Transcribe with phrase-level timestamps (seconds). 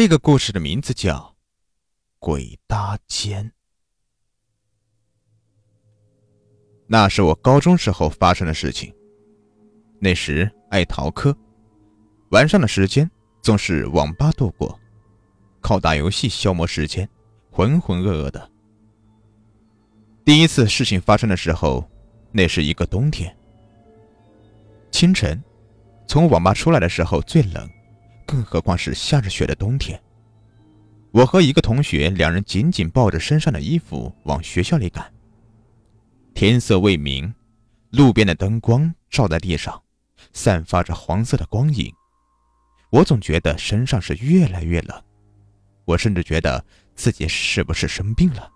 [0.00, 1.18] 这个故事的名字叫
[2.18, 3.44] 《鬼搭肩》。
[6.86, 8.90] 那是我高中时候发生的事情。
[9.98, 11.36] 那时爱逃课，
[12.30, 13.10] 晚上的时间
[13.42, 14.80] 总是网吧度过，
[15.60, 17.06] 靠打游戏消磨时间，
[17.50, 18.50] 浑浑噩噩的。
[20.24, 21.86] 第一次事情发生的时候，
[22.32, 23.36] 那是一个冬天。
[24.90, 25.38] 清晨，
[26.08, 27.68] 从网吧出来的时候最冷，
[28.30, 30.00] 更何况是下着雪的冬天。
[31.10, 35.12] 我和一个同学两人紧紧抱着身上的衣服往学校里赶。
[36.32, 37.34] 天色未明，
[37.90, 39.82] 路边的灯光照在地上，
[40.32, 41.92] 散发着黄色的光影。
[42.90, 45.02] 我总觉得身上是越来越冷，
[45.84, 48.48] 我甚至觉得自己是不是生病了。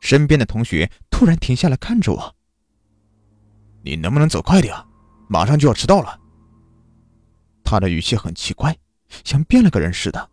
[0.00, 2.34] 身边的同学突然停下来看着我
[3.84, 4.74] ：“你能不能走快点？
[5.28, 6.18] 马上就要迟到了。”
[7.70, 8.74] 他的语气很奇怪，
[9.24, 10.30] 像变了个人似的。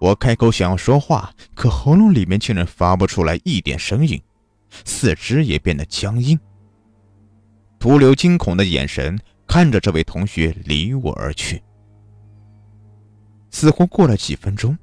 [0.00, 4.22] 我开口想要说话，可喉咙里面竟然发不出来一点声音，
[4.84, 6.38] 四肢也变得僵硬。
[7.80, 11.60] 徒留惊恐的眼神看着这位同学离我而去。
[13.50, 14.78] 似乎过了几分钟，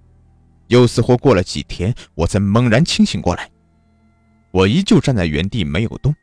[0.67, 3.49] 又似乎过了几天，我才猛然清醒过来。
[4.51, 6.13] 我依旧站在原地没有动，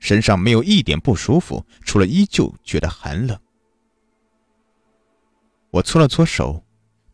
[0.00, 3.38] 身上没有一点不舒服，除了依旧觉得寒冷。
[5.74, 6.62] 我搓了搓手。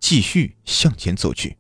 [0.00, 1.56] 继续向前走去，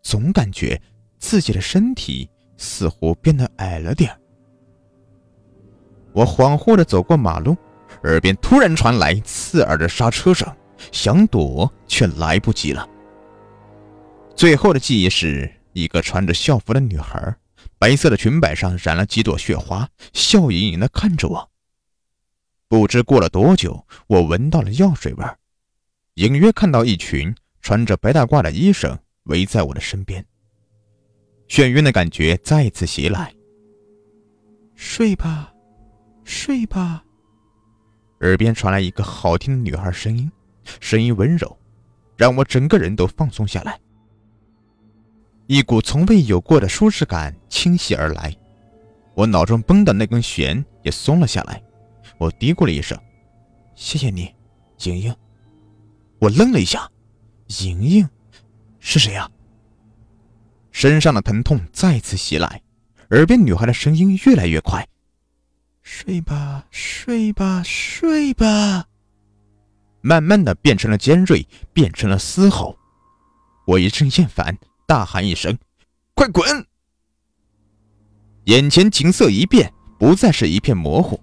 [0.00, 0.80] 总感觉
[1.18, 4.16] 自己的身体似乎变得矮了点
[6.12, 7.56] 我恍惚的走过马路，
[8.04, 10.48] 耳边突然传来刺耳的刹车声，
[10.92, 12.88] 想躲却来不及了。
[14.36, 17.36] 最后的记忆是一个穿着校服的女孩，
[17.76, 21.50] 白色的裙摆上染了几朵雪花，笑盈盈的看着我。
[22.68, 25.36] 不知过了多久，我闻到了药水味儿。
[26.14, 30.24] 隐约看到一群穿着白大褂的医生围在我的身边，
[31.48, 33.32] 眩晕的感觉再次袭来。
[34.74, 35.52] 睡吧，
[36.24, 37.04] 睡吧，
[38.20, 40.30] 耳边传来一个好听的女孩声音，
[40.80, 41.56] 声音温柔，
[42.16, 43.78] 让我整个人都放松下来。
[45.46, 48.34] 一股从未有过的舒适感倾袭而来，
[49.14, 51.62] 我脑中绷的那根弦也松了下来。
[52.18, 52.98] 我嘀咕了一声
[53.74, 54.34] ：“谢谢你，
[54.84, 55.14] 莹莹。”
[56.20, 56.90] 我愣了一下，
[57.62, 58.08] 莹莹，
[58.78, 59.28] 是谁呀？
[60.70, 62.62] 身上的疼痛再次袭来，
[63.10, 64.86] 耳边女孩的声音越来越快
[65.80, 68.86] ：“睡吧，睡吧，睡吧。”
[70.02, 72.78] 慢慢的变成了尖锐，变成了嘶吼。
[73.66, 75.58] 我一阵厌烦，大喊一声
[76.14, 76.66] ：“快滚！”
[78.44, 81.18] 眼前景色一变，不再是一片模糊。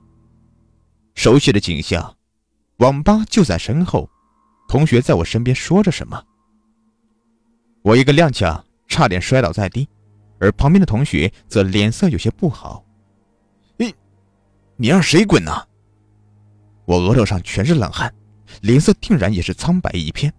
[1.13, 2.17] 熟悉的景象，
[2.77, 4.09] 网吧就在身后。
[4.67, 6.21] 同学在我身边说着什么，
[7.81, 9.87] 我一个踉跄，差点摔倒在地，
[10.39, 12.83] 而旁边的同学则脸色有些不好。
[13.77, 13.95] 你，
[14.75, 15.51] 你让谁滚呢？
[16.85, 18.13] 我额头上全是冷汗，
[18.61, 20.33] 脸色定然也是苍白一片。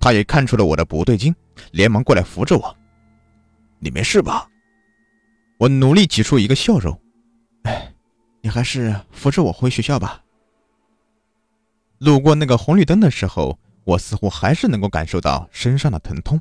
[0.00, 1.34] 他也看出了我的不对劲，
[1.72, 2.76] 连忙过来扶着我。
[3.78, 4.48] 你没事吧？
[5.58, 6.98] 我努力挤出一个笑容。
[7.64, 7.94] 哎，
[8.40, 10.23] 你还是扶着我回学校吧。
[12.04, 16.38] 路过那个红绿灯的时候，我似乎还是能够感受到身上的疼痛。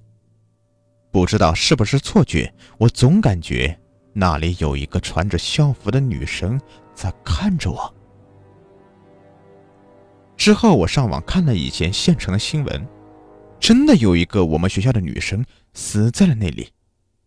[1.09, 3.79] 不知道是不是错觉，我总感觉
[4.11, 6.59] 那里有一个穿着校服的女生
[6.93, 7.95] 在看着我。
[10.35, 12.85] 之后我上网看了以前县城的新闻，
[13.57, 16.71] 真的有一个我们学校的女生死在了那里，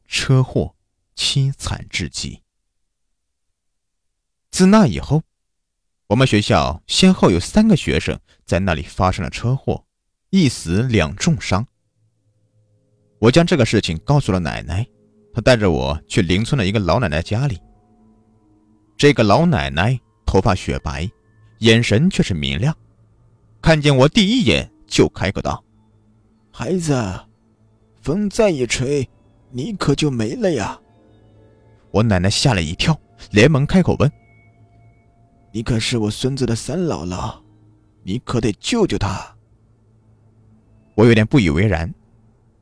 [0.06, 0.74] 车祸，
[1.16, 2.42] 凄惨至极。
[4.50, 5.22] 自那以后。
[6.08, 9.84] 我们学校先后有三个学生在那里发生了车祸，
[10.30, 11.66] 一死两重伤。
[13.18, 14.86] 我将这个事情告诉了奶奶，
[15.34, 17.58] 她带着我去邻村的一个老奶奶家里。
[18.96, 21.10] 这个老奶奶头发雪白，
[21.58, 22.72] 眼神却是明亮，
[23.60, 25.62] 看见我第一眼就开口道
[26.52, 26.94] ：“孩子，
[28.00, 29.08] 风再一吹，
[29.50, 30.78] 你可就没了呀！”
[31.90, 32.96] 我奶奶吓了一跳，
[33.32, 34.08] 连忙开口问。
[35.56, 37.34] 你可是我孙子的三姥姥，
[38.02, 39.34] 你可得救救他。
[40.94, 41.90] 我有点不以为然，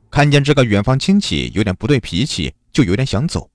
[0.09, 3.51] 看见这个远房亲戚有点不对脾气，就有点想走，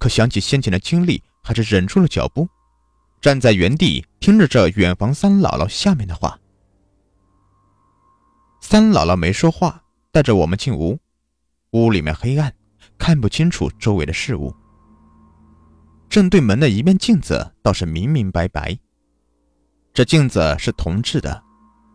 [0.00, 2.48] 可想起先前的经历，还是忍住了脚步，
[3.20, 6.36] 站在原地听着这远房三姥姥下面的话。
[8.60, 10.98] 三姥姥没说话，带着我们进屋，
[11.70, 12.52] 屋里面黑暗，
[12.98, 14.52] 看不清楚周围的事物。
[16.08, 18.78] 正对门的一面镜子倒是明明白白，
[19.92, 21.42] 这镜子是铜制的，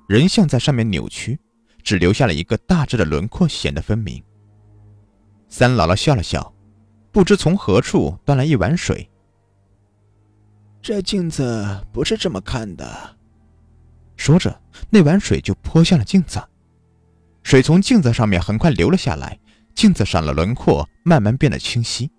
[0.08, 1.40] 人像在上面扭曲，
[1.84, 4.22] 只留下了一个大致的轮廓，显得分明。
[5.48, 6.54] 三姥姥笑了笑，
[7.12, 9.10] 不知从何处端来一碗水。
[10.82, 13.18] 这镜子不是这么看的。
[14.16, 16.42] 说着，那碗水就泼向了镜子，
[17.42, 19.40] 水从镜子上面很快流了下来，
[19.74, 22.12] 镜子上的轮廓慢慢变得清晰。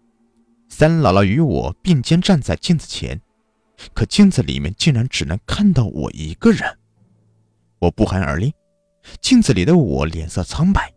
[0.70, 3.20] 三姥姥与我并肩站在镜子前，
[3.92, 6.78] 可镜子里面竟然只能看到我一个人。
[7.80, 8.54] 我不寒而栗，
[9.20, 10.90] 镜子里的我脸色苍白，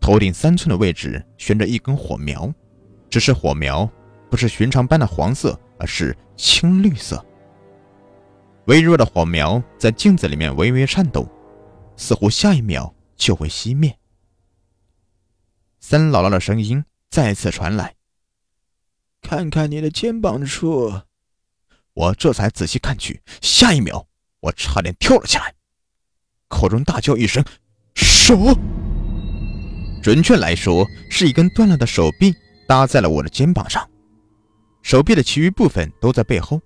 [0.00, 2.52] 头顶三寸的位置悬着一根火苗，
[3.10, 3.88] 只是火苗
[4.30, 7.24] 不是寻常般的黄色，而是青绿色。
[8.64, 11.28] 微弱的火苗在镜子里面微微颤抖，
[11.96, 13.96] 似乎下一秒就会熄灭。
[15.80, 17.94] 三姥姥的声音再次传来
[19.22, 20.92] ：“看看你的肩膀处。”
[21.94, 24.06] 我这才仔细看去，下一秒
[24.40, 25.54] 我差点跳了起来，
[26.48, 27.44] 口中大叫一声
[27.94, 28.36] ：“手！”
[30.02, 32.34] 准确来说，是一根断了的手臂
[32.66, 33.88] 搭在了我的肩膀上，
[34.82, 36.60] 手臂的其余部分都在背后。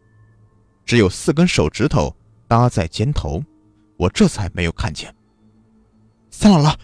[0.85, 2.15] 只有四根手指头
[2.47, 3.43] 搭在肩头，
[3.97, 5.13] 我这才没有看见。
[6.31, 6.75] 三姥姥，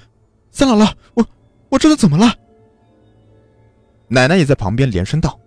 [0.50, 1.24] 三姥姥，我
[1.68, 2.36] 我这是怎么了？
[4.08, 5.38] 奶奶也在旁边连声道：“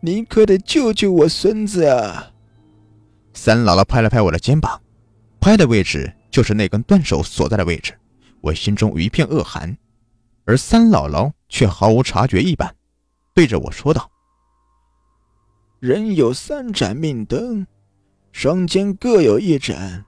[0.00, 2.32] 你可得救救我孙子啊！”
[3.34, 4.80] 三姥姥拍了拍我的肩膀，
[5.40, 7.96] 拍的位置就是那根断手所在的位置。
[8.40, 9.76] 我心中一片恶寒，
[10.44, 12.74] 而三姥姥却毫无察觉一般，
[13.34, 14.10] 对着我说道。
[15.80, 17.66] 人有三盏命灯，
[18.32, 20.04] 双肩各有一盏，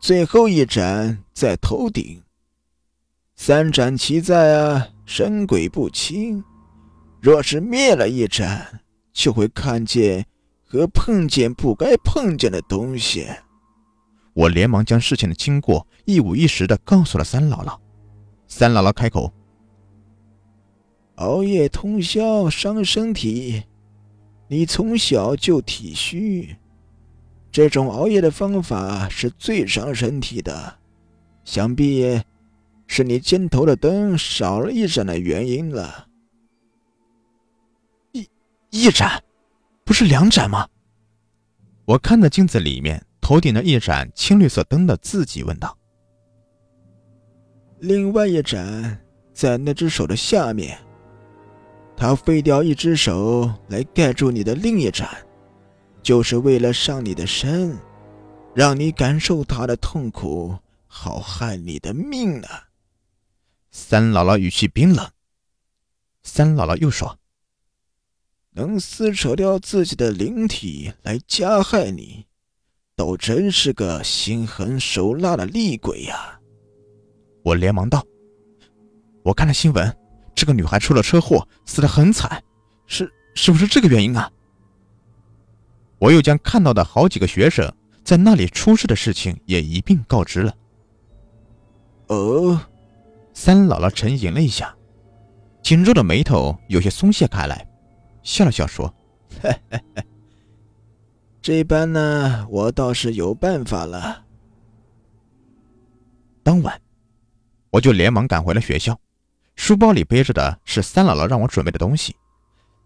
[0.00, 2.22] 最后一盏在头顶。
[3.34, 6.42] 三盏齐在啊，神鬼不侵。
[7.20, 8.81] 若是灭了一盏，
[9.12, 10.26] 就会看见
[10.64, 13.26] 和碰见不该碰见的东西。
[14.34, 17.78] 我连忙将事情的经过一五一十的告诉了三姥姥。
[18.46, 19.32] 三姥姥开口
[21.16, 23.64] ：“熬夜通宵伤身体。”
[24.48, 26.56] 你从小就体虚，
[27.50, 30.78] 这种熬夜的方法是最伤身体的，
[31.42, 32.20] 想必
[32.86, 36.06] 是你肩头的灯少了一盏的原因了。
[38.72, 39.22] 一一盏，
[39.84, 40.66] 不是两盏吗？
[41.84, 45.76] 我看着镜子里面头顶的一盏青绿色灯的自己问道
[47.80, 48.98] ：“另外一盏
[49.34, 50.78] 在那只手的下面。”
[51.94, 55.06] 他废掉一只手来盖住你的另一盏，
[56.02, 57.76] 就是为了上你的身，
[58.54, 62.48] 让你感受他的痛苦，好害你的命呢。
[63.70, 65.06] 三姥姥语气冰冷。
[66.22, 67.18] 三姥姥又说
[68.52, 72.26] ：“能撕扯掉自己的灵体来加害你，
[72.94, 76.40] 倒真是个心狠手辣的厉鬼呀！”
[77.42, 78.04] 我连忙道
[79.24, 79.96] ：“我看了新闻。”
[80.34, 82.42] 这个女孩出了车祸，死得很惨，
[82.86, 84.30] 是是不是这个原因啊？
[85.98, 87.70] 我又将看到的好几个学生
[88.02, 90.54] 在那里出事的事情也一并告知了。
[92.08, 92.60] 哦，
[93.34, 94.74] 三姥姥沉吟了一下，
[95.62, 97.68] 紧皱的眉头有些松懈开来，
[98.22, 98.92] 笑了笑说
[99.42, 100.04] ：“嘿嘿嘿，
[101.40, 104.24] 这般呢，我倒是有办法了。”
[106.42, 106.80] 当晚，
[107.70, 108.98] 我就连忙赶回了学校。
[109.54, 112.16] 书包里背着的是三姥姥让我准备的东西，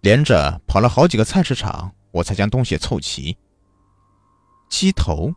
[0.01, 3.37] 连着跑了好几个菜市场，我才将东西凑齐。
[4.69, 5.33] 鸡头、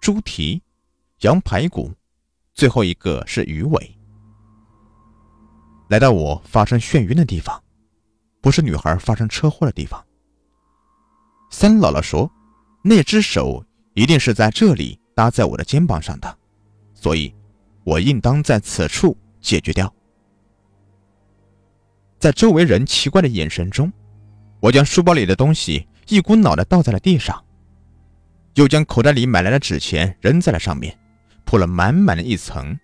[0.00, 0.62] 猪蹄、
[1.20, 1.92] 羊排骨，
[2.54, 3.98] 最后一个是鱼尾。
[5.88, 7.62] 来到我发生眩晕的地方，
[8.42, 10.04] 不是女孩发生车祸的地方。
[11.50, 12.30] 三姥姥说，
[12.82, 16.38] 那只手一定是在这里搭在我的肩膀上的，
[16.92, 17.32] 所以，
[17.84, 19.92] 我应当在此处解决掉。
[22.18, 23.92] 在周围人奇怪的眼神中，
[24.60, 27.44] 我将书包里的东西一股脑的倒在了地上，
[28.54, 30.98] 又将口袋里买来的纸钱扔在了上面，
[31.44, 32.76] 铺了满满的一层。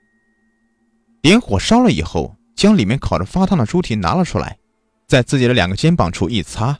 [1.20, 4.58] 点火烧了以后，将里面烤着发烫的猪蹄拿了出来，
[5.08, 6.78] 在自己的两个肩膀处一擦，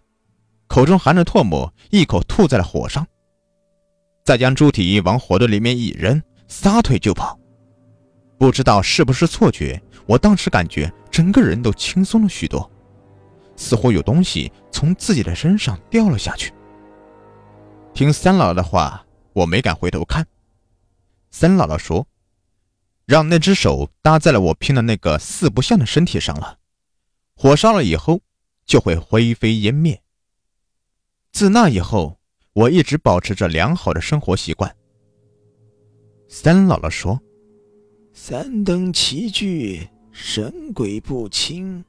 [0.67, 3.07] 口中含着唾沫，一口吐在了火上，
[4.23, 7.39] 再将猪蹄往火堆里面一扔，撒腿就跑。
[8.39, 10.93] 不知道是不是错觉，我当时感觉。
[11.11, 12.71] 整个人都轻松了许多，
[13.57, 16.53] 似乎有东西从自己的身上掉了下去。
[17.95, 20.25] 听三姥姥的话，我没敢回头看。
[21.31, 22.07] 三姥姥说
[23.07, 26.59] ：“让那只手搭在了我拼的那个四不像的身体上了，
[27.41, 28.21] 火烧了以后
[28.67, 30.03] 就会灰飞烟灭。
[31.31, 32.19] 自那以后，
[32.53, 34.75] 我一直保持着良好的生活习惯。
[36.27, 37.23] 三姥姥说
[38.13, 41.85] ：“三灯齐聚，神鬼不侵。”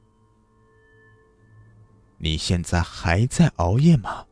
[2.18, 4.24] 你现在还在熬夜吗？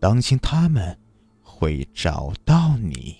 [0.00, 0.98] 当心他们
[1.40, 3.16] 会找到你。